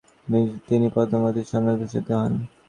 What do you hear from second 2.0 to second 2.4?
হন।